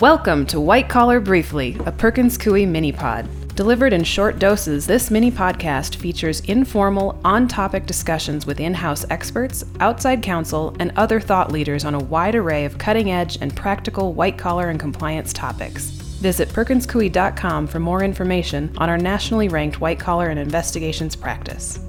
[0.00, 3.28] Welcome to White Collar Briefly, a Perkins Coie mini pod.
[3.56, 9.04] Delivered in short doses, this mini podcast features informal, on topic discussions with in house
[9.10, 13.56] experts, outside counsel, and other thought leaders on a wide array of cutting edge and
[13.56, 15.86] practical white collar and compliance topics.
[16.20, 21.80] Visit perkinscoie.com for more information on our nationally ranked white collar and investigations practice.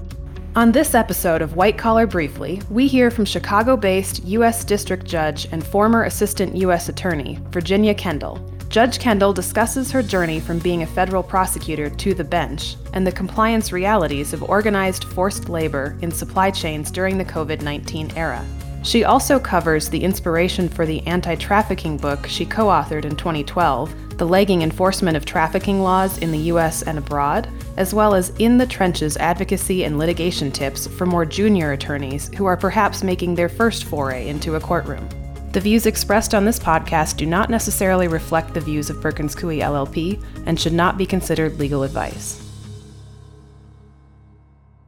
[0.55, 4.65] On this episode of White Collar Briefly, we hear from Chicago based U.S.
[4.65, 6.89] District Judge and former Assistant U.S.
[6.89, 8.43] Attorney, Virginia Kendall.
[8.67, 13.11] Judge Kendall discusses her journey from being a federal prosecutor to the bench and the
[13.11, 18.43] compliance realities of organized forced labor in supply chains during the COVID 19 era.
[18.83, 23.93] She also covers the inspiration for the anti trafficking book she co authored in 2012,
[24.19, 26.81] The Lagging Enforcement of Trafficking Laws in the U.S.
[26.81, 31.71] and Abroad, as well as in the trenches advocacy and litigation tips for more junior
[31.71, 35.07] attorneys who are perhaps making their first foray into a courtroom.
[35.53, 39.61] The views expressed on this podcast do not necessarily reflect the views of Perkins Coie
[39.61, 42.45] LLP and should not be considered legal advice.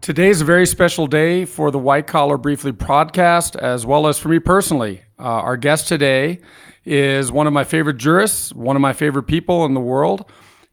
[0.02, 4.20] Today is a very special day for the White Collar Briefly podcast, as well as
[4.20, 5.04] for me personally.
[5.18, 6.42] Uh, our guest today
[6.86, 10.26] is one of my favorite jurists, one of my favorite people in the world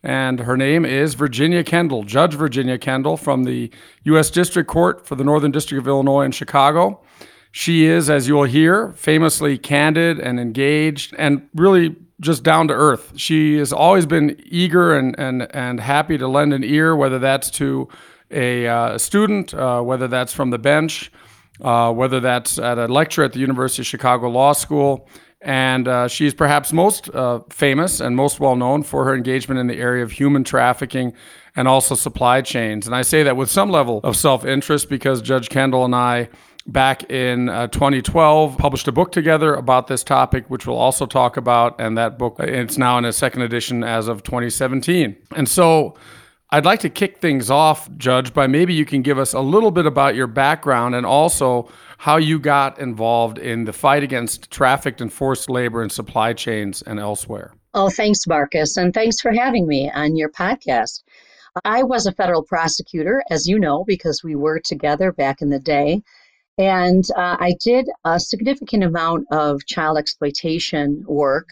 [0.03, 3.71] and her name is Virginia Kendall, Judge Virginia Kendall from the
[4.05, 4.31] U.S.
[4.31, 7.01] District Court for the Northern District of Illinois in Chicago.
[7.51, 12.75] She is, as you will hear, famously candid and engaged and really just down to
[12.75, 13.13] earth.
[13.17, 17.51] She has always been eager and, and, and happy to lend an ear, whether that's
[17.53, 17.89] to
[18.31, 21.11] a uh, student, uh, whether that's from the bench,
[21.61, 25.09] uh, whether that's at a lecture at the University of Chicago Law School.
[25.41, 29.69] And uh, she's perhaps most uh, famous and most well known for her engagement in
[29.69, 31.13] the area of human trafficking
[31.55, 32.87] and also supply chains.
[32.87, 36.29] And I say that with some level of self interest because Judge Kendall and I,
[36.67, 41.37] back in uh, 2012, published a book together about this topic, which we'll also talk
[41.37, 41.81] about.
[41.81, 45.17] And that book, it's now in a second edition as of 2017.
[45.37, 45.97] And so,
[46.51, 49.71] I'd like to kick things off, Judge, by maybe you can give us a little
[49.71, 55.01] bit about your background and also how you got involved in the fight against trafficked
[55.01, 57.53] and forced labor in supply chains and elsewhere.
[57.75, 61.03] Oh, thanks, Marcus, and thanks for having me on your podcast.
[61.65, 65.59] I was a federal prosecutor, as you know, because we were together back in the
[65.59, 66.03] day.
[66.57, 71.49] And uh, I did a significant amount of child exploitation work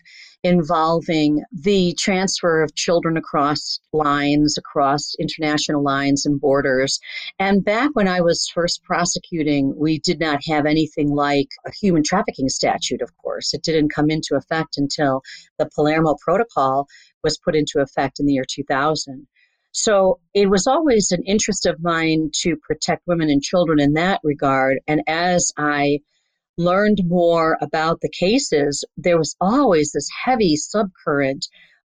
[0.46, 7.00] involving the transfer of children across lines, across international lines and borders.
[7.38, 12.04] And back when I was first prosecuting, we did not have anything like a human
[12.04, 13.52] trafficking statute, of course.
[13.54, 15.22] It didn't come into effect until
[15.58, 16.86] the Palermo Protocol
[17.24, 19.26] was put into effect in the year 2000.
[19.72, 24.20] So it was always an interest of mine to protect women and children in that
[24.22, 24.78] regard.
[24.86, 25.98] And as I
[26.58, 31.46] learned more about the cases, there was always this heavy subcurrent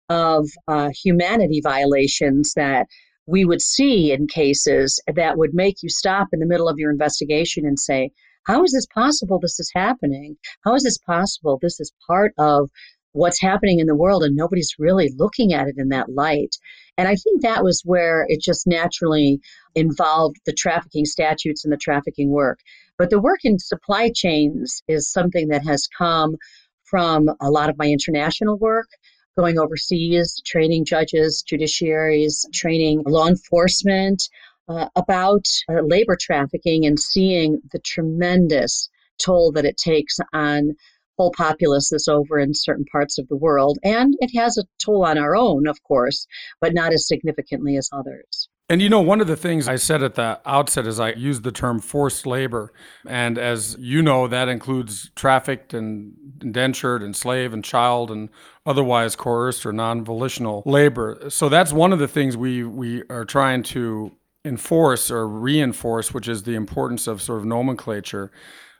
[0.09, 2.87] of uh, humanity violations that
[3.25, 6.91] we would see in cases that would make you stop in the middle of your
[6.91, 8.11] investigation and say,
[8.45, 10.37] How is this possible this is happening?
[10.65, 11.59] How is this possible?
[11.61, 12.69] This is part of
[13.11, 16.55] what's happening in the world, and nobody's really looking at it in that light.
[16.97, 19.39] And I think that was where it just naturally
[19.75, 22.59] involved the trafficking statutes and the trafficking work.
[22.99, 26.35] But the work in supply chains is something that has come
[26.83, 28.89] from a lot of my international work,
[29.37, 34.21] going overseas, training judges, judiciaries, training law enforcement
[34.67, 40.75] uh, about uh, labor trafficking and seeing the tremendous toll that it takes on
[41.17, 43.79] whole populaces over in certain parts of the world.
[43.81, 46.27] And it has a toll on our own, of course,
[46.59, 48.49] but not as significantly as others.
[48.71, 51.41] And you know, one of the things I said at the outset is I used
[51.41, 52.71] the term forced labor.
[53.07, 58.29] And as you know, that includes trafficked and indentured and slave and child and
[58.67, 61.29] otherwise coerced or non volitional labor.
[61.29, 64.11] So that's one of the things we, we are trying to
[64.45, 68.31] enforce or reinforce, which is the importance of sort of nomenclature.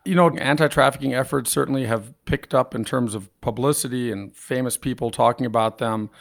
[0.05, 4.78] You know, anti trafficking efforts certainly have picked up in terms of publicity and famous
[4.78, 6.11] people talking about them.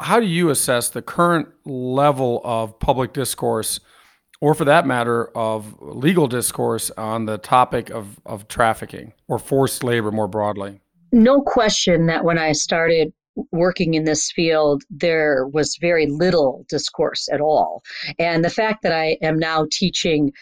[0.00, 3.80] How do you assess the current level of public discourse,
[4.40, 9.82] or for that matter, of legal discourse on the topic of, of trafficking or forced
[9.82, 10.80] labor more broadly?
[11.12, 13.12] No question that when I started
[13.52, 17.82] working in this field, there was very little discourse at all.
[18.18, 20.32] And the fact that I am now teaching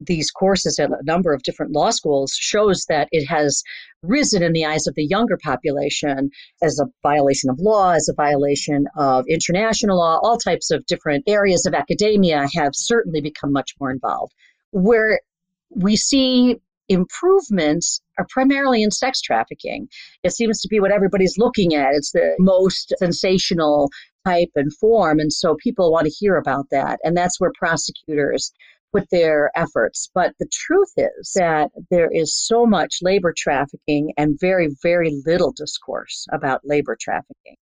[0.00, 3.62] these courses at a number of different law schools shows that it has
[4.02, 6.30] risen in the eyes of the younger population
[6.62, 10.18] as a violation of law, as a violation of international law.
[10.22, 14.32] All types of different areas of academia have certainly become much more involved.
[14.72, 15.20] Where
[15.70, 16.56] we see
[16.88, 19.88] improvements are primarily in sex trafficking.
[20.22, 21.94] It seems to be what everybody's looking at.
[21.94, 23.90] It's the most sensational
[24.26, 25.18] type and form.
[25.18, 26.98] And so people want to hear about that.
[27.02, 28.52] And that's where prosecutors
[28.94, 30.10] put their efforts.
[30.14, 35.52] But the truth is that there is so much labor trafficking and very, very little
[35.52, 37.56] discourse about labor trafficking.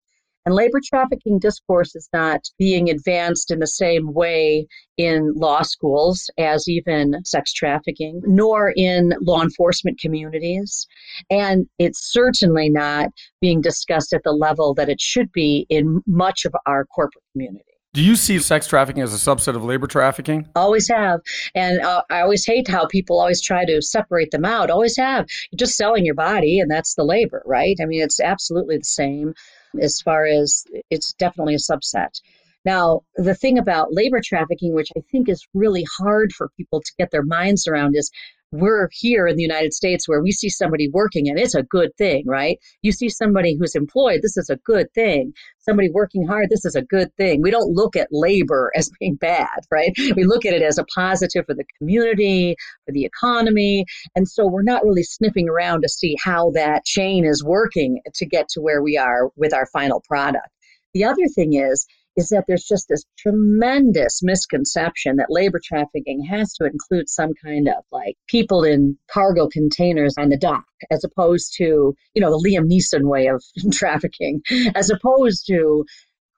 [0.44, 4.66] And labor trafficking discourse is not being advanced in the same way
[4.98, 10.88] in law schools as even sex trafficking, nor in law enforcement communities.
[11.30, 16.44] And it's certainly not being discussed at the level that it should be in much
[16.46, 17.71] of our corporate community.
[17.94, 20.48] Do you see sex trafficking as a subset of labor trafficking?
[20.56, 21.20] Always have.
[21.54, 24.70] And uh, I always hate how people always try to separate them out.
[24.70, 25.26] Always have.
[25.52, 27.76] You're just selling your body, and that's the labor, right?
[27.82, 29.34] I mean, it's absolutely the same
[29.82, 32.22] as far as it's definitely a subset.
[32.66, 36.92] Now, the thing about labor trafficking, which I think is really hard for people to
[36.98, 38.12] get their minds around, is
[38.52, 41.96] we're here in the United States where we see somebody working and it's a good
[41.98, 42.60] thing, right?
[42.82, 45.34] You see somebody who's employed, this is a good thing.
[45.60, 47.42] Somebody working hard, this is a good thing.
[47.42, 49.94] We don't look at labor as being bad, right?
[50.16, 52.56] We look at it as a positive for the community,
[52.86, 53.86] for the economy.
[54.16, 58.26] And so we're not really sniffing around to see how that chain is working to
[58.26, 60.50] get to where we are with our final product.
[60.94, 61.88] The other thing is,
[62.18, 67.68] is that there's just this tremendous misconception that labor trafficking has to include some kind
[67.68, 72.50] of like people in cargo containers on the dock, as opposed to, you know, the
[72.50, 74.42] Liam Neeson way of trafficking,
[74.76, 75.86] as opposed to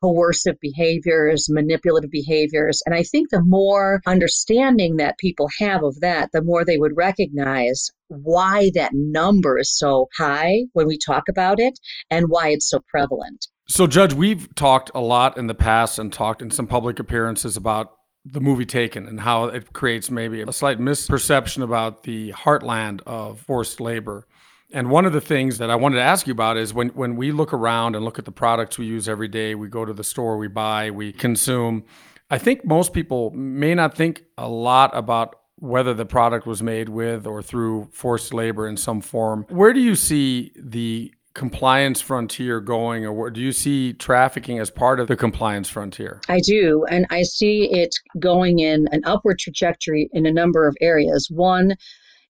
[0.04, 2.81] coercive behaviors, manipulative behaviors.
[2.86, 6.98] And I think the more understanding that people have of that, the more they would
[6.98, 11.80] recognize why that number is so high when we talk about it
[12.12, 13.48] and why it's so prevalent.
[13.65, 17.56] So, Judge, we've talked a lot in the past and talked in some public appearances
[17.56, 17.94] about
[18.25, 23.39] the movie Taken and how it creates maybe a slight misperception about the heartland of
[23.39, 24.27] forced labor.
[24.74, 27.15] And one of the things that I wanted to ask you about is when, when
[27.15, 29.94] we look around and look at the products we use every day, we go to
[29.94, 31.83] the store, we buy, we consume.
[32.30, 36.89] I think most people may not think a lot about whether the product was made
[36.89, 39.45] with or through forced labor in some form.
[39.50, 45.00] Where do you see the compliance frontier going, or do you see trafficking as part
[45.00, 46.22] of the compliance frontier?
[46.30, 50.76] I do, and I see it going in an upward trajectory in a number of
[50.80, 51.28] areas.
[51.32, 51.76] One,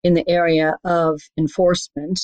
[0.04, 2.20] in the area of enforcement,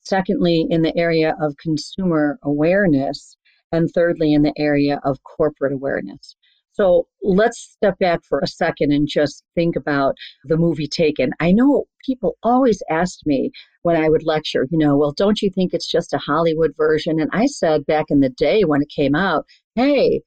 [0.00, 3.36] secondly, in the area of consumer awareness,
[3.72, 6.36] and thirdly, in the area of corporate awareness.
[6.80, 11.30] So let's step back for a second and just think about the movie Taken.
[11.38, 13.50] I know people always asked me
[13.82, 17.20] when I would lecture, you know, well, don't you think it's just a Hollywood version?
[17.20, 19.44] And I said back in the day when it came out,
[19.74, 20.22] hey,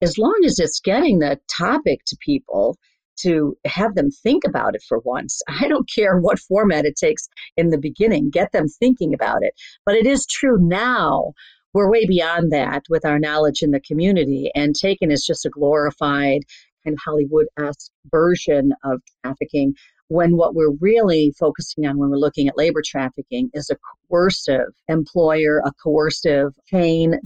[0.00, 2.76] as long as it's getting the topic to people,
[3.20, 5.40] to have them think about it for once.
[5.48, 9.54] I don't care what format it takes in the beginning, get them thinking about it.
[9.86, 11.34] But it is true now
[11.74, 14.50] we're way beyond that with our knowledge in the community.
[14.54, 16.42] And Taken is just a glorified
[16.84, 19.74] kind of Hollywood esque version of trafficking.
[20.08, 23.76] When what we're really focusing on when we're looking at labor trafficking is a
[24.10, 27.18] coercive employer, a coercive chain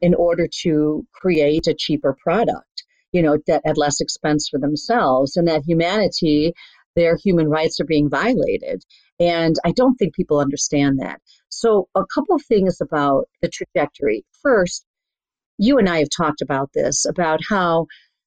[0.00, 5.36] in order to create a cheaper product, you know, that at less expense for themselves.
[5.36, 6.52] And that humanity,
[6.96, 8.82] their human rights are being violated.
[9.20, 11.20] And I don't think people understand that.
[11.58, 14.26] So, a couple of things about the trajectory.
[14.42, 14.84] First,
[15.56, 17.86] you and I have talked about this about how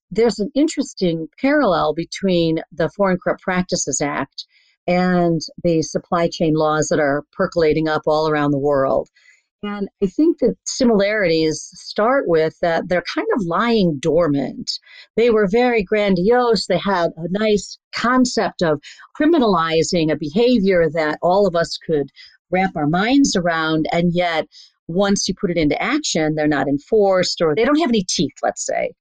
[0.10, 4.46] there's an interesting parallel between the Foreign Corrupt Practices Act
[4.88, 9.10] and the supply chain laws that are percolating up all around the world.
[9.62, 14.72] And I think the similarities start with that they're kind of lying dormant.
[15.16, 16.66] They were very grandiose.
[16.66, 18.82] They had a nice concept of
[19.20, 22.10] criminalizing a behavior that all of us could
[22.52, 23.88] wrap our minds around.
[23.92, 24.48] And yet,
[24.88, 28.34] once you put it into action, they're not enforced or they don't have any teeth,
[28.42, 28.92] let's say.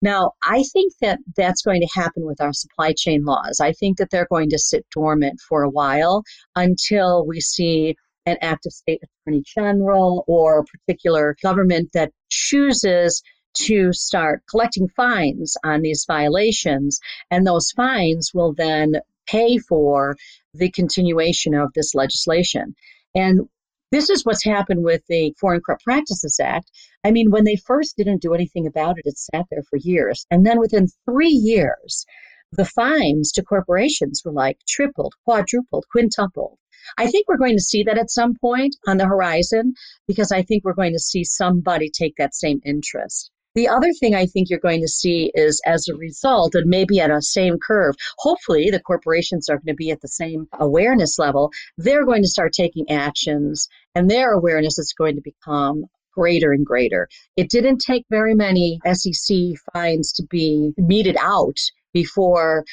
[0.00, 3.60] Now, I think that that's going to happen with our supply chain laws.
[3.60, 6.22] I think that they're going to sit dormant for a while
[6.54, 13.22] until we see an active state attorney general or a particular government that chooses
[13.54, 17.00] to start collecting fines on these violations.
[17.30, 20.16] And those fines will then pay for
[20.54, 22.74] the continuation of this legislation.
[23.14, 23.48] And
[23.90, 26.70] this is what's happened with the Foreign Corrupt Practices Act.
[27.04, 30.26] I mean, when they first didn't do anything about it, it sat there for years.
[30.30, 32.04] And then within three years,
[32.52, 36.58] the fines to corporations were like tripled, quadrupled, quintupled.
[36.96, 39.74] I think we're going to see that at some point on the horizon
[40.06, 43.30] because I think we're going to see somebody take that same interest.
[43.58, 47.00] The other thing I think you're going to see is as a result, and maybe
[47.00, 51.18] at a same curve, hopefully the corporations are going to be at the same awareness
[51.18, 51.50] level.
[51.76, 56.64] They're going to start taking actions, and their awareness is going to become greater and
[56.64, 57.08] greater.
[57.36, 59.36] It didn't take very many SEC
[59.72, 61.58] fines to be meted out
[61.92, 62.64] before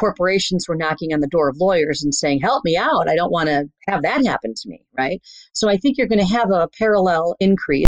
[0.00, 3.08] corporations were knocking on the door of lawyers and saying, Help me out.
[3.08, 5.20] I don't want to have that happen to me, right?
[5.52, 7.86] So I think you're going to have a parallel increase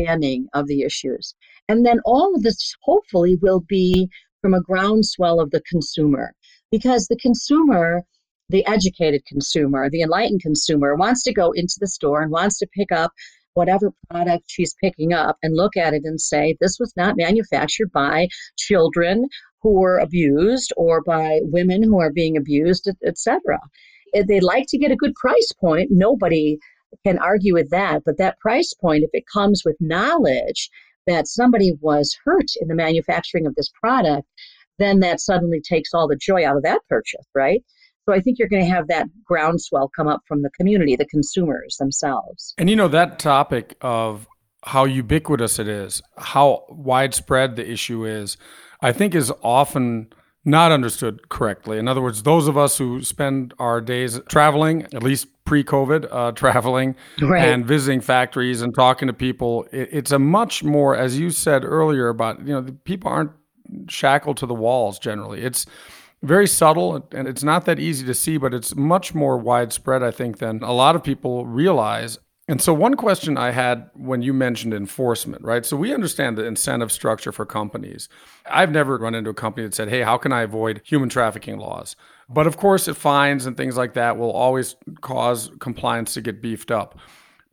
[0.00, 1.34] understanding of the issues.
[1.68, 4.08] And then all of this hopefully will be
[4.40, 6.32] from a groundswell of the consumer
[6.70, 8.02] because the consumer
[8.48, 12.66] the educated consumer, the enlightened consumer, wants to go into the store and wants to
[12.76, 13.12] pick up
[13.54, 17.92] whatever product she's picking up and look at it and say, this was not manufactured
[17.92, 18.26] by
[18.58, 19.28] children
[19.62, 23.58] who were abused or by women who are being abused, etc.
[24.14, 25.88] They like to get a good price point.
[25.90, 26.58] Nobody
[27.04, 28.02] can argue with that.
[28.04, 30.70] But that price point, if it comes with knowledge
[31.06, 34.26] that somebody was hurt in the manufacturing of this product,
[34.78, 37.62] then that suddenly takes all the joy out of that purchase, right?
[38.06, 41.06] So I think you're going to have that groundswell come up from the community, the
[41.06, 42.54] consumers themselves.
[42.58, 44.26] And you know, that topic of
[44.64, 48.36] how ubiquitous it is, how widespread the issue is,
[48.82, 50.12] I think is often
[50.44, 51.78] not understood correctly.
[51.78, 56.32] In other words, those of us who spend our days traveling, at least pre-COVID, uh,
[56.36, 57.48] traveling right.
[57.48, 61.64] and visiting factories and talking to people, it, it's a much more, as you said
[61.64, 63.32] earlier, about you know, people aren't
[63.88, 65.42] shackled to the walls generally.
[65.42, 65.66] It's
[66.22, 70.10] very subtle and it's not that easy to see, but it's much more widespread, I
[70.10, 72.18] think, than a lot of people realize.
[72.50, 75.64] And so, one question I had when you mentioned enforcement, right?
[75.64, 78.08] So, we understand the incentive structure for companies.
[78.44, 81.58] I've never run into a company that said, hey, how can I avoid human trafficking
[81.58, 81.94] laws?
[82.28, 86.42] But of course, it fines and things like that will always cause compliance to get
[86.42, 86.98] beefed up.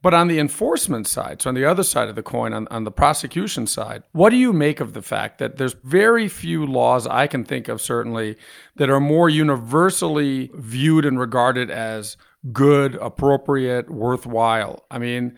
[0.01, 2.83] But on the enforcement side, so on the other side of the coin, on, on
[2.83, 7.05] the prosecution side, what do you make of the fact that there's very few laws
[7.05, 8.35] I can think of, certainly,
[8.77, 12.17] that are more universally viewed and regarded as
[12.51, 14.85] good, appropriate, worthwhile?
[14.91, 15.37] I mean,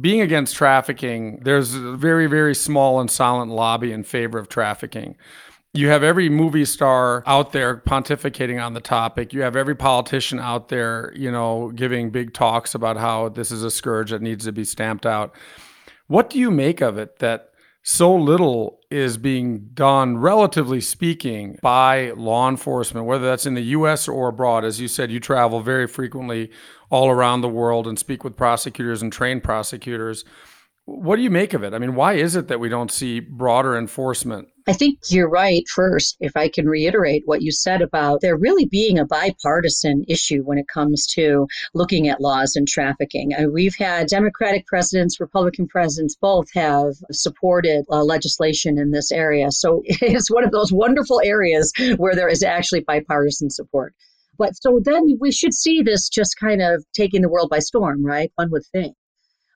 [0.00, 5.16] being against trafficking, there's a very, very small and silent lobby in favor of trafficking.
[5.74, 9.32] You have every movie star out there pontificating on the topic.
[9.32, 13.64] You have every politician out there, you know, giving big talks about how this is
[13.64, 15.34] a scourge that needs to be stamped out.
[16.06, 17.50] What do you make of it that
[17.86, 24.08] so little is being done, relatively speaking, by law enforcement, whether that's in the US
[24.08, 24.64] or abroad?
[24.64, 26.50] As you said, you travel very frequently
[26.88, 30.24] all around the world and speak with prosecutors and train prosecutors.
[30.86, 31.74] What do you make of it?
[31.74, 34.48] I mean, why is it that we don't see broader enforcement?
[34.66, 35.62] I think you're right.
[35.68, 40.42] First, if I can reiterate what you said about there really being a bipartisan issue
[40.42, 43.34] when it comes to looking at laws and trafficking.
[43.34, 49.50] Uh, we've had Democratic presidents, Republican presidents, both have supported uh, legislation in this area.
[49.50, 53.94] So it's one of those wonderful areas where there is actually bipartisan support.
[54.38, 58.04] But so then we should see this just kind of taking the world by storm,
[58.04, 58.32] right?
[58.36, 58.96] One would think.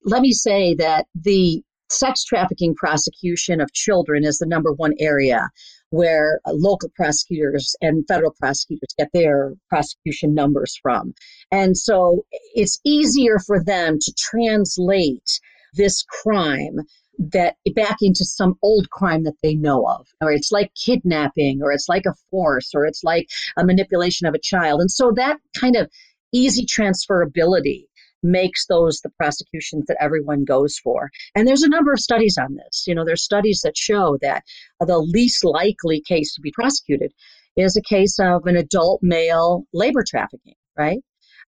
[0.05, 5.49] Let me say that the sex trafficking prosecution of children is the number one area
[5.91, 11.15] where uh, local prosecutors and federal prosecutors get their prosecution numbers from.
[11.51, 15.41] And so it's easier for them to translate
[15.75, 16.81] this crime
[17.19, 21.73] that back into some old crime that they know of or it's like kidnapping or
[21.73, 25.37] it's like a force or it's like a manipulation of a child and so that
[25.59, 25.91] kind of
[26.33, 27.88] easy transferability
[28.23, 31.11] makes those the prosecutions that everyone goes for.
[31.35, 32.85] And there's a number of studies on this.
[32.87, 34.43] You know, there's studies that show that
[34.81, 37.13] the least likely case to be prosecuted
[37.57, 40.99] is a case of an adult male labor trafficking, right?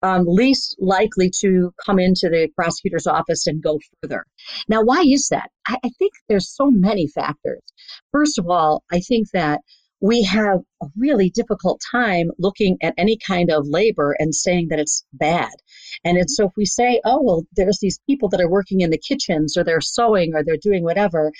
[0.03, 4.25] Um, least likely to come into the prosecutor's office and go further.
[4.67, 5.51] Now, why is that?
[5.67, 7.61] I, I think there's so many factors.
[8.11, 9.61] First of all, I think that
[10.01, 14.79] we have a really difficult time looking at any kind of labor and saying that
[14.79, 15.53] it's bad.
[16.05, 18.91] And it's, so if we say, oh, well, there's these people that are working in
[18.91, 21.33] the kitchens or they're sewing or they're doing whatever,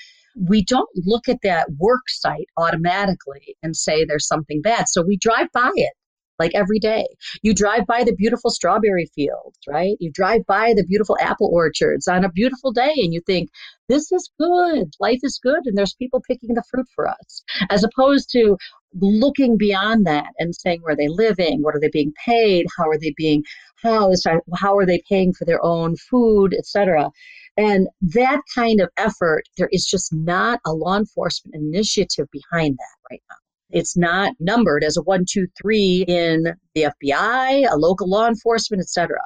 [0.49, 4.89] we don't look at that work site automatically and say there's something bad.
[4.89, 5.93] So we drive by it
[6.41, 7.07] like every day.
[7.43, 9.97] You drive by the beautiful strawberry fields, right?
[10.01, 13.51] You drive by the beautiful apple orchards on a beautiful day and you think,
[13.89, 14.93] this is good.
[15.01, 15.61] Life is good.
[15.65, 18.57] And there's people picking the fruit for us, as opposed to
[19.01, 21.63] looking beyond that and saying, where are they living?
[21.63, 22.67] What are they being paid?
[22.77, 23.43] How are they being
[23.83, 24.27] housed?
[24.57, 27.11] How are they paying for their own food, etc.?
[27.57, 33.11] And that kind of effort, there is just not a law enforcement initiative behind that
[33.11, 33.37] right now.
[33.71, 38.81] It's not numbered as a one, two, three in the FBI, a local law enforcement,
[38.81, 39.19] etc.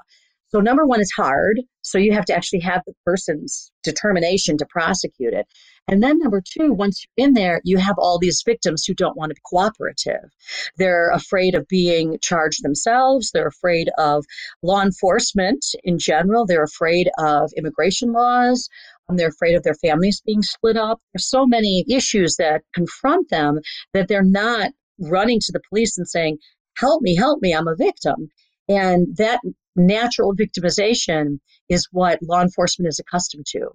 [0.48, 1.60] So, number one is hard.
[1.82, 5.46] So, you have to actually have the person's determination to prosecute it.
[5.86, 9.16] And then, number two, once you're in there, you have all these victims who don't
[9.16, 10.30] want to be cooperative.
[10.78, 13.30] They're afraid of being charged themselves.
[13.32, 14.24] They're afraid of
[14.62, 16.46] law enforcement in general.
[16.46, 18.68] They're afraid of immigration laws.
[19.08, 21.00] Um, they're afraid of their families being split up.
[21.12, 23.60] There's so many issues that confront them
[23.92, 26.38] that they're not running to the police and saying,
[26.76, 28.28] Help me, help me, I'm a victim.
[28.68, 29.40] And that
[29.76, 33.70] natural victimization is what law enforcement is accustomed to.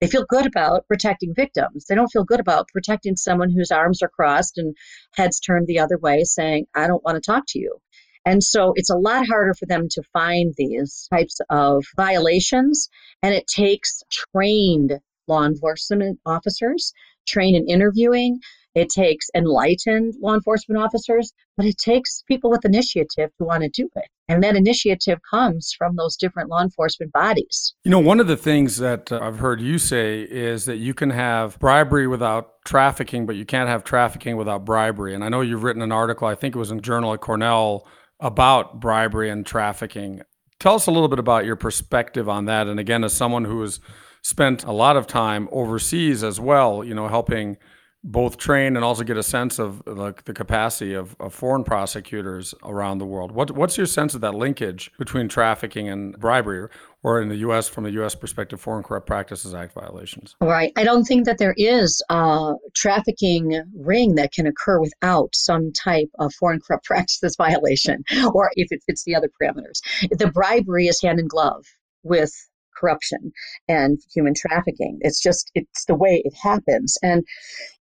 [0.00, 1.86] They feel good about protecting victims.
[1.86, 4.76] They don't feel good about protecting someone whose arms are crossed and
[5.14, 7.78] heads turned the other way, saying, I don't want to talk to you.
[8.24, 12.88] And so it's a lot harder for them to find these types of violations.
[13.22, 14.92] And it takes trained
[15.28, 16.92] law enforcement officers,
[17.26, 18.40] trained in interviewing,
[18.74, 23.68] it takes enlightened law enforcement officers, but it takes people with initiative to want to
[23.68, 24.08] do it.
[24.28, 27.74] And that initiative comes from those different law enforcement bodies.
[27.84, 30.92] You know, one of the things that uh, I've heard you say is that you
[30.92, 35.14] can have bribery without trafficking, but you can't have trafficking without bribery.
[35.14, 37.86] And I know you've written an article, I think it was in Journal at Cornell,
[38.24, 40.22] about bribery and trafficking.
[40.58, 42.66] Tell us a little bit about your perspective on that.
[42.66, 43.80] And again, as someone who has
[44.22, 47.58] spent a lot of time overseas as well, you know, helping
[48.02, 52.54] both train and also get a sense of like the capacity of, of, foreign prosecutors
[52.62, 53.32] around the world.
[53.32, 56.68] What, what's your sense of that linkage between trafficking and bribery,
[57.04, 57.68] or in the U.S.
[57.68, 58.14] from the U.S.
[58.14, 60.34] perspective, Foreign Corrupt Practices Act violations?
[60.40, 60.72] Right.
[60.74, 66.08] I don't think that there is a trafficking ring that can occur without some type
[66.18, 69.80] of Foreign Corrupt Practices violation, or if it fits the other parameters.
[70.10, 71.64] The bribery is hand in glove
[72.02, 72.32] with
[72.74, 73.32] corruption
[73.68, 74.98] and human trafficking.
[75.02, 76.96] It's just it's the way it happens.
[77.02, 77.22] And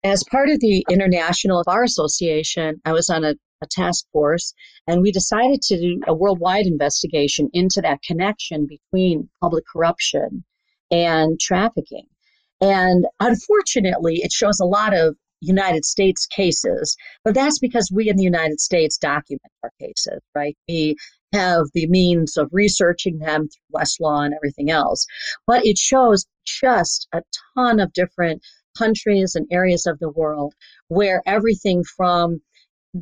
[0.03, 4.53] as part of the International Bar Association, I was on a, a task force
[4.87, 10.43] and we decided to do a worldwide investigation into that connection between public corruption
[10.91, 12.07] and trafficking.
[12.61, 18.15] And unfortunately, it shows a lot of United States cases, but that's because we in
[18.15, 20.57] the United States document our cases, right?
[20.67, 20.95] We
[21.33, 25.05] have the means of researching them through Westlaw and everything else.
[25.45, 27.21] But it shows just a
[27.55, 28.41] ton of different
[28.77, 30.53] countries and areas of the world
[30.87, 32.41] where everything from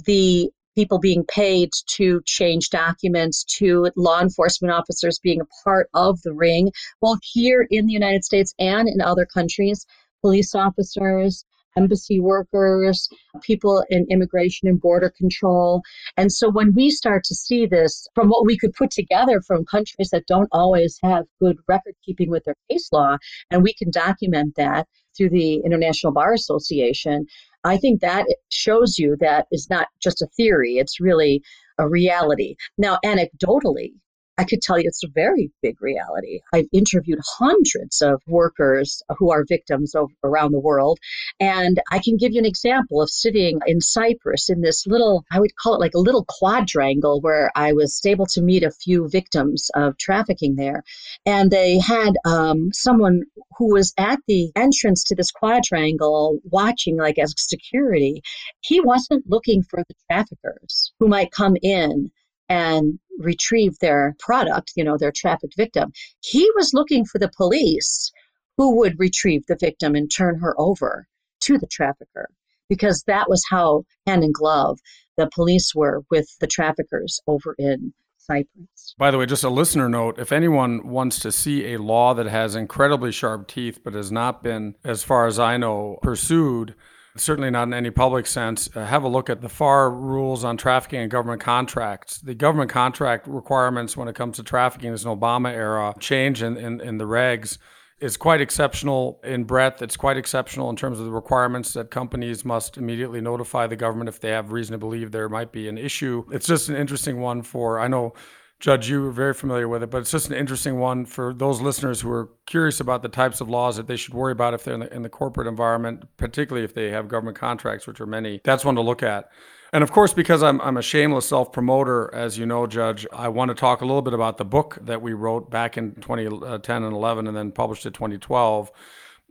[0.05, 6.21] the people being paid to change documents to law enforcement officers being a part of
[6.23, 9.85] the ring, Well, here in the United States and in other countries,
[10.21, 11.45] police officers,
[11.77, 13.09] embassy workers,
[13.41, 15.81] people in immigration and border control.
[16.17, 19.65] And so when we start to see this from what we could put together from
[19.65, 23.17] countries that don't always have good record keeping with their case law,
[23.51, 27.25] and we can document that through the International Bar Association,
[27.65, 31.43] I think that shows you that is not just a theory, it's really
[31.79, 32.55] a reality.
[32.77, 33.93] Now, anecdotally,
[34.37, 36.41] I could tell you it's a very big reality.
[36.53, 40.99] I've interviewed hundreds of workers who are victims of, around the world.
[41.39, 45.39] And I can give you an example of sitting in Cyprus in this little, I
[45.39, 49.07] would call it like a little quadrangle where I was able to meet a few
[49.07, 50.83] victims of trafficking there.
[51.25, 53.23] And they had um, someone
[53.57, 58.21] who was at the entrance to this quadrangle watching, like as security.
[58.59, 62.11] He wasn't looking for the traffickers who might come in
[62.49, 65.91] and retrieve their product, you know, their trafficked victim.
[66.21, 68.11] He was looking for the police
[68.57, 71.07] who would retrieve the victim and turn her over
[71.41, 72.29] to the trafficker
[72.69, 74.79] because that was how hand in glove
[75.17, 78.95] the police were with the traffickers over in Cyprus.
[78.97, 82.25] By the way, just a listener note if anyone wants to see a law that
[82.25, 86.75] has incredibly sharp teeth but has not been, as far as I know, pursued,
[87.17, 90.57] certainly not in any public sense, uh, have a look at the FAR rules on
[90.57, 92.17] trafficking and government contracts.
[92.19, 96.57] The government contract requirements when it comes to trafficking is an Obama era change in,
[96.57, 97.57] in, in the regs
[98.01, 99.81] is quite exceptional in breadth.
[99.81, 104.09] It's quite exceptional in terms of the requirements that companies must immediately notify the government
[104.09, 106.25] if they have reason to believe there might be an issue.
[106.31, 108.13] It's just an interesting one for, I know
[108.59, 111.61] Judge, you are very familiar with it, but it's just an interesting one for those
[111.61, 114.63] listeners who are curious about the types of laws that they should worry about if
[114.63, 118.05] they're in the, in the corporate environment, particularly if they have government contracts, which are
[118.05, 118.39] many.
[118.43, 119.29] That's one to look at.
[119.73, 123.27] And of course, because I'm, I'm a shameless self promoter, as you know, Judge, I
[123.27, 126.83] want to talk a little bit about the book that we wrote back in 2010
[126.83, 128.71] uh, and 11 and then published in 2012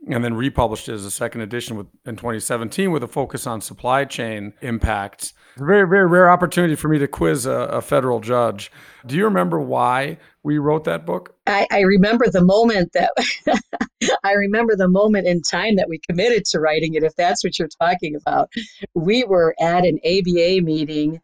[0.07, 3.61] and then republished it as a second edition with, in 2017 with a focus on
[3.61, 5.33] supply chain impacts.
[5.53, 8.71] It's a very, very rare opportunity for me to quiz a, a federal judge.
[9.05, 11.35] Do you remember why we wrote that book?
[11.47, 13.11] I, I remember the moment that
[14.23, 17.57] I remember the moment in time that we committed to writing it, if that's what
[17.57, 18.51] you're talking about.
[18.93, 21.21] We were at an ABA meeting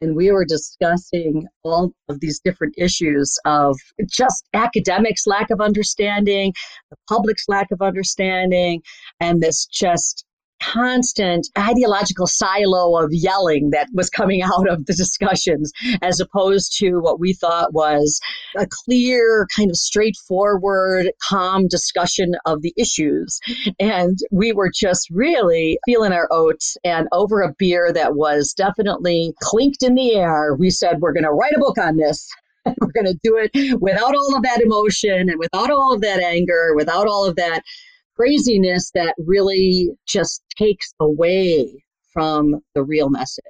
[0.00, 3.78] and we were discussing all of these different issues of
[4.08, 6.52] just academics' lack of understanding,
[6.90, 8.82] the public's lack of understanding,
[9.20, 10.24] and this just
[10.72, 15.72] constant ideological silo of yelling that was coming out of the discussions,
[16.02, 18.20] as opposed to what we thought was
[18.56, 23.40] a clear, kind of straightforward, calm discussion of the issues.
[23.78, 26.76] And we were just really feeling our oats.
[26.84, 31.24] And over a beer that was definitely clinked in the air, we said, We're going
[31.24, 32.28] to write a book on this.
[32.66, 36.20] We're going to do it without all of that emotion and without all of that
[36.20, 37.62] anger, without all of that
[38.16, 43.44] craziness that really just takes away from the real message.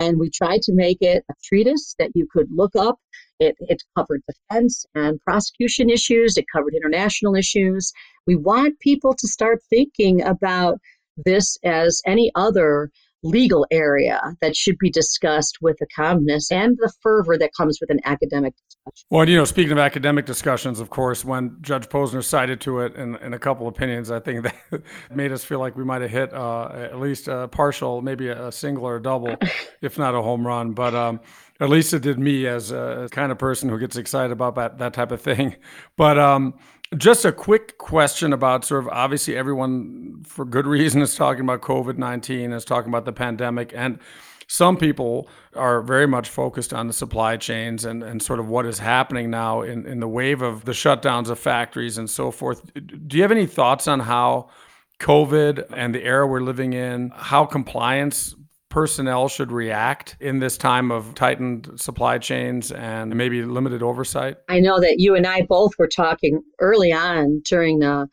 [0.00, 2.98] And we tried to make it a treatise that you could look up.
[3.38, 7.92] It, it covered defense and prosecution issues, it covered international issues.
[8.26, 10.78] We want people to start thinking about
[11.16, 12.90] this as any other
[13.22, 17.90] legal area that should be discussed with the calmness and the fervor that comes with
[17.90, 18.54] an academic.
[19.10, 22.94] Well, you know, speaking of academic discussions, of course, when Judge Posner cited to it
[22.96, 24.82] in, in a couple of opinions, I think that
[25.14, 28.50] made us feel like we might have hit uh, at least a partial, maybe a
[28.50, 29.36] single or a double,
[29.82, 30.72] if not a home run.
[30.72, 31.20] But um,
[31.60, 34.78] at least it did me as a kind of person who gets excited about that,
[34.78, 35.56] that type of thing.
[35.96, 36.54] But um,
[36.96, 41.60] just a quick question about sort of obviously everyone, for good reason, is talking about
[41.60, 43.72] COVID 19, is talking about the pandemic.
[43.74, 43.98] And
[44.46, 48.66] some people are very much focused on the supply chains and, and sort of what
[48.66, 52.62] is happening now in, in the wave of the shutdowns of factories and so forth.
[52.74, 54.48] Do you have any thoughts on how
[55.00, 58.36] COVID and the era we're living in, how compliance
[58.68, 64.36] personnel should react in this time of tightened supply chains and maybe limited oversight?
[64.48, 68.06] I know that you and I both were talking early on during the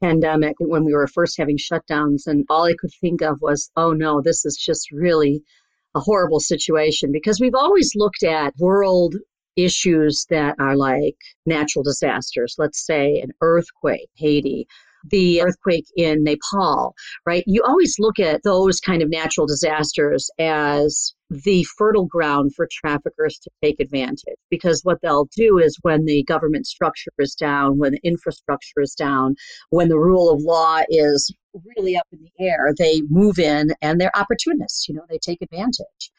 [0.00, 3.92] pandemic when we were first having shutdowns, and all I could think of was, oh
[3.92, 5.42] no, this is just really
[5.96, 9.14] a horrible situation because we've always looked at world
[9.56, 14.68] issues that are like natural disasters, let's say an earthquake, Haiti,
[15.10, 16.94] the earthquake in Nepal,
[17.26, 17.44] right?
[17.46, 23.38] You always look at those kind of natural disasters as the fertile ground for traffickers
[23.38, 27.92] to take advantage because what they'll do is when the government structure is down, when
[27.92, 29.34] the infrastructure is down,
[29.70, 31.34] when the rule of law is
[31.76, 35.42] really up in the air, they move in and they're opportunists, you know, they take
[35.42, 36.10] advantage.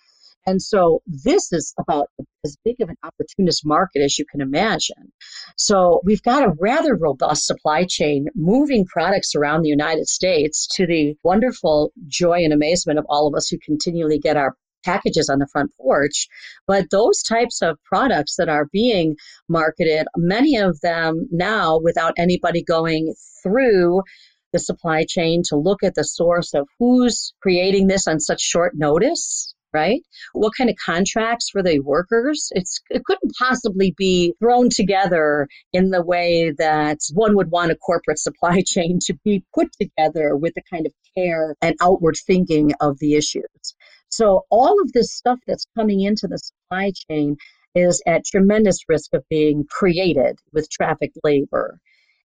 [0.48, 2.08] And so this is about
[2.46, 5.12] as big of an opportunist market as you can imagine.
[5.58, 10.88] So we've got a rather robust supply chain moving products around the United States to
[10.88, 14.56] the wonderful joy and amazement of all of us who continually get our
[14.86, 16.30] packages on the front porch.
[16.66, 19.18] But those types of products that are being
[19.50, 24.02] marketed, many of them now without anybody going through
[24.54, 28.72] the supply chain to look at the source of who's creating this on such short
[28.78, 30.02] notice right?
[30.34, 32.50] What kind of contracts for the workers?
[32.52, 37.76] It's it couldn't possibly be thrown together in the way that one would want a
[37.76, 42.72] corporate supply chain to be put together with the kind of care and outward thinking
[42.82, 43.76] of the issues.
[44.10, 47.38] So all of this stuff that's coming into the supply chain
[47.76, 51.80] is at tremendous risk of being created with trafficked labor.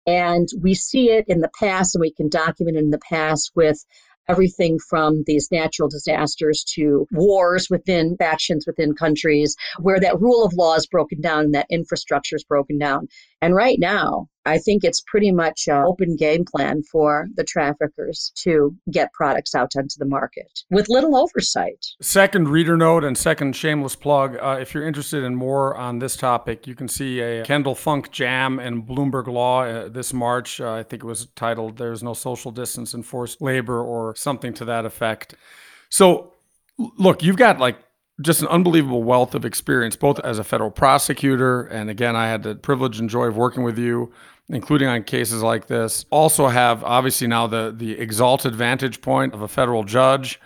[0.08, 3.52] And we see it in the past, and we can document it in the past
[3.56, 3.86] with
[4.28, 10.54] everything from these natural disasters to wars within factions within countries where that rule of
[10.54, 13.08] law is broken down and that infrastructure is broken down.
[13.42, 18.32] And right now, I think it's pretty much an open game plan for the traffickers
[18.38, 21.86] to get products out onto the market with little oversight.
[22.02, 26.16] Second reader note and second shameless plug uh, if you're interested in more on this
[26.16, 30.60] topic, you can see a Kendall Funk jam in Bloomberg Law uh, this March.
[30.60, 34.54] Uh, I think it was titled There's No Social Distance in Forced Labor or something
[34.56, 35.36] to that effect.
[35.90, 36.34] So,
[36.98, 37.78] look, you've got like
[38.22, 42.44] just an unbelievable wealth of experience, both as a federal prosecutor, and again, I had
[42.44, 44.12] the privilege and joy of working with you,
[44.50, 46.06] including on cases like this.
[46.10, 50.40] Also, have obviously now the the exalted vantage point of a federal judge,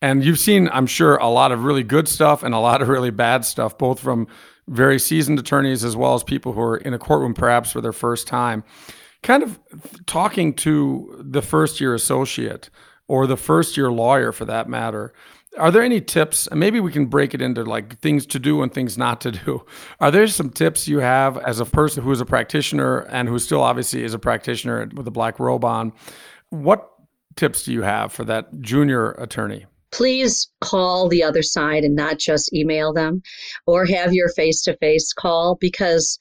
[0.00, 2.88] and you've seen, I'm sure, a lot of really good stuff and a lot of
[2.88, 4.26] really bad stuff, both from
[4.68, 7.92] very seasoned attorneys as well as people who are in a courtroom perhaps for their
[7.92, 8.64] first time.
[9.22, 9.60] Kind of
[10.06, 12.70] talking to the first year associate
[13.06, 15.12] or the first year lawyer for that matter
[15.58, 16.46] are there any tips?
[16.46, 19.32] And maybe we can break it into like things to do and things not to
[19.32, 19.64] do.
[20.00, 23.38] Are there some tips you have as a person who is a practitioner and who
[23.38, 25.92] still obviously is a practitioner with a black robe on?
[26.50, 26.88] What
[27.36, 29.66] tips do you have for that junior attorney?
[29.90, 33.22] Please call the other side and not just email them
[33.66, 36.18] or have your face to face call because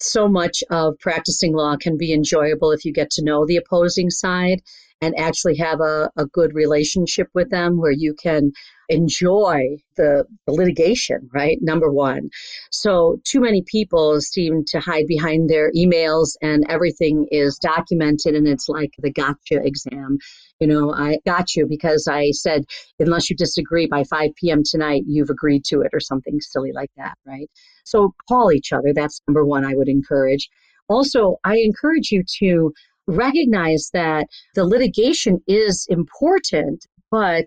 [0.00, 4.10] so much of practicing law can be enjoyable if you get to know the opposing
[4.10, 4.60] side
[5.00, 8.52] and actually have a, a good relationship with them where you can
[8.88, 9.60] enjoy
[9.96, 11.58] the, the, litigation, right?
[11.60, 12.30] Number one.
[12.70, 18.48] So, too many people seem to hide behind their emails and everything is documented and
[18.48, 20.18] it's like the gotcha exam.
[20.58, 22.64] You know, I got you because I said,
[22.98, 24.62] unless you disagree by 5 p.m.
[24.64, 27.50] tonight, you've agreed to it or something silly like that, right?
[27.84, 28.92] So, call each other.
[28.94, 30.48] That's number one I would encourage.
[30.88, 32.72] Also, I encourage you to
[33.08, 37.46] recognize that the litigation is important, but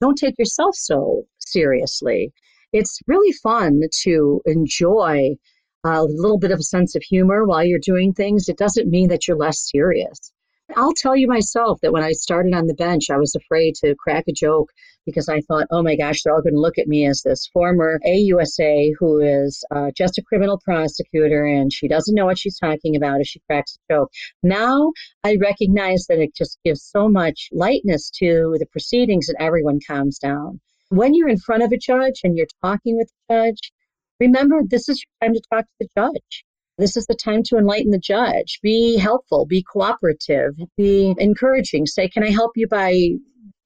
[0.00, 2.32] don't take yourself so seriously.
[2.72, 5.36] It's really fun to enjoy
[5.84, 8.48] a little bit of a sense of humor while you're doing things.
[8.48, 10.32] It doesn't mean that you're less serious.
[10.74, 13.94] I'll tell you myself that when I started on the bench, I was afraid to
[13.94, 14.72] crack a joke
[15.06, 17.46] because I thought, oh my gosh, they're all going to look at me as this
[17.46, 22.58] former AUSA who is uh, just a criminal prosecutor and she doesn't know what she's
[22.58, 24.10] talking about if she cracks a joke.
[24.42, 24.92] Now
[25.24, 30.18] I recognize that it just gives so much lightness to the proceedings and everyone calms
[30.18, 30.60] down.
[30.90, 33.72] When you're in front of a judge and you're talking with the judge,
[34.20, 36.44] remember this is your time to talk to the judge.
[36.78, 38.60] This is the time to enlighten the judge.
[38.62, 41.86] Be helpful, be cooperative, be encouraging.
[41.86, 43.12] Say, can I help you by,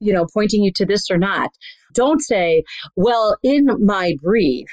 [0.01, 1.51] you know, pointing you to this or not?
[1.95, 2.63] Don't say,
[2.97, 4.67] well, in my brief,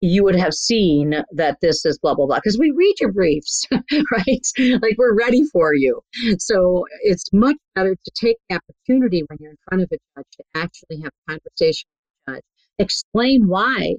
[0.00, 3.64] you would have seen that this is blah blah blah because we read your briefs
[4.10, 6.00] right like we're ready for you
[6.38, 10.26] so it's much better to take the opportunity when you're in front of a judge
[10.32, 12.42] to actually have a conversation with the judge
[12.80, 13.94] explain why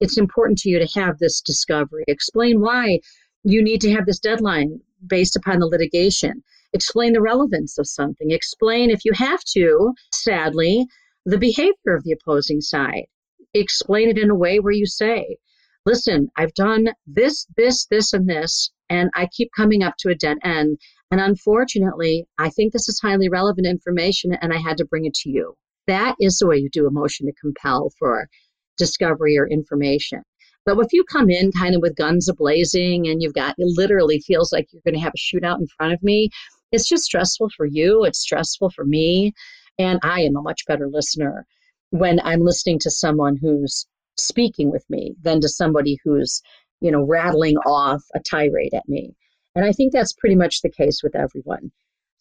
[0.00, 2.04] it's important to you to have this discovery.
[2.08, 3.00] Explain why
[3.44, 6.42] you need to have this deadline based upon the litigation.
[6.76, 8.30] Explain the relevance of something.
[8.32, 10.86] Explain, if you have to, sadly,
[11.24, 13.06] the behavior of the opposing side.
[13.54, 15.38] Explain it in a way where you say,
[15.86, 20.14] listen, I've done this, this, this, and this, and I keep coming up to a
[20.14, 20.78] dead end.
[21.10, 25.14] And unfortunately, I think this is highly relevant information, and I had to bring it
[25.22, 25.54] to you.
[25.86, 28.28] That is the way you do a motion to compel for
[28.76, 30.20] discovery or information.
[30.66, 34.18] But if you come in kind of with guns ablazing and you've got it literally
[34.18, 36.28] feels like you're going to have a shootout in front of me,
[36.72, 38.04] it's just stressful for you.
[38.04, 39.32] It's stressful for me.
[39.78, 41.46] And I am a much better listener
[41.90, 43.86] when I'm listening to someone who's
[44.18, 46.42] speaking with me than to somebody who's,
[46.80, 49.14] you know, rattling off a tirade at me.
[49.54, 51.70] And I think that's pretty much the case with everyone.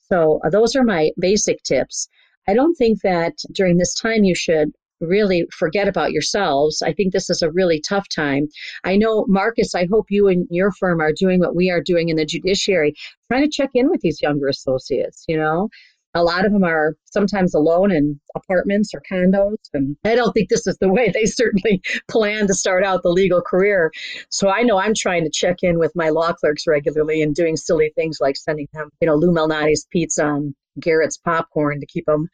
[0.10, 2.08] So uh, those are my basic tips.
[2.48, 4.72] I don't think that during this time you should
[5.06, 6.82] really forget about yourselves.
[6.82, 8.48] I think this is a really tough time.
[8.84, 12.10] I know, Marcus, I hope you and your firm are doing what we are doing
[12.10, 12.94] in the judiciary,
[13.32, 15.70] trying to check in with these younger associates, you know.
[16.16, 19.58] A lot of them are sometimes alone in apartments or condos.
[19.74, 23.10] And I don't think this is the way they certainly plan to start out the
[23.10, 23.92] legal career.
[24.30, 27.58] So I know I'm trying to check in with my law clerks regularly and doing
[27.58, 32.06] silly things like sending them, you know, Lou Malnati's pizza and Garrett's popcorn to keep
[32.06, 32.28] them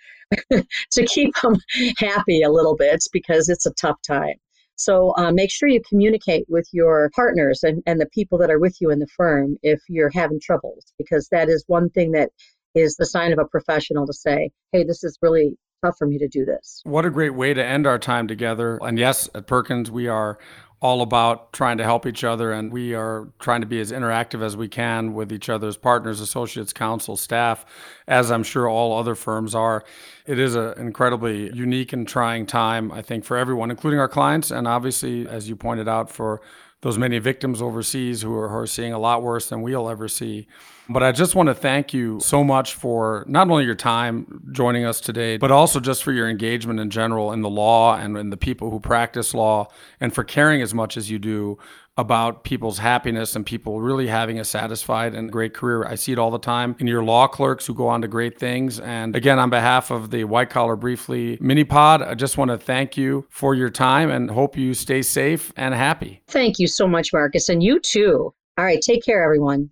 [0.91, 1.57] to keep them
[1.97, 4.35] happy a little bit because it's a tough time.
[4.75, 8.59] So uh, make sure you communicate with your partners and, and the people that are
[8.59, 12.31] with you in the firm if you're having troubles, because that is one thing that
[12.75, 16.17] is the sign of a professional to say, hey, this is really tough for me
[16.17, 16.81] to do this.
[16.83, 18.77] What a great way to end our time together.
[18.81, 20.37] And yes, at Perkins, we are
[20.81, 24.41] all about trying to help each other and we are trying to be as interactive
[24.41, 27.63] as we can with each other's partners associates counsel staff
[28.07, 29.83] as i'm sure all other firms are
[30.25, 34.49] it is an incredibly unique and trying time i think for everyone including our clients
[34.49, 36.41] and obviously as you pointed out for
[36.81, 40.07] those many victims overseas who are, who are seeing a lot worse than we'll ever
[40.07, 40.47] see.
[40.89, 44.83] But I just want to thank you so much for not only your time joining
[44.83, 48.29] us today, but also just for your engagement in general in the law and in
[48.29, 49.67] the people who practice law
[49.99, 51.57] and for caring as much as you do
[51.97, 55.85] about people's happiness and people really having a satisfied and great career.
[55.85, 58.39] I see it all the time in your law clerks who go on to great
[58.39, 58.79] things.
[58.79, 62.57] And again, on behalf of the White Collar Briefly mini pod, I just want to
[62.57, 66.21] thank you for your time and hope you stay safe and happy.
[66.27, 67.49] Thank you so much, Marcus.
[67.49, 68.33] And you too.
[68.57, 69.69] All right, take care, everyone.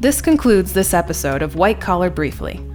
[0.00, 2.67] This concludes this episode of White Collar Briefly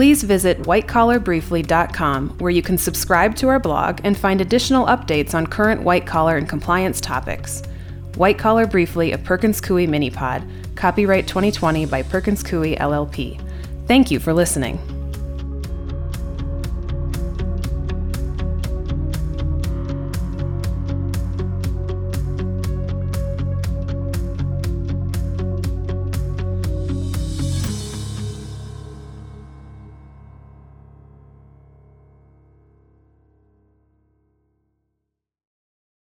[0.00, 5.46] please visit whitecollarbriefly.com where you can subscribe to our blog and find additional updates on
[5.46, 7.62] current white collar and compliance topics.
[8.14, 10.42] White Collar Briefly, a Perkins Coie mini pod,
[10.74, 13.38] copyright 2020 by Perkins Coie LLP.
[13.86, 14.99] Thank you for listening.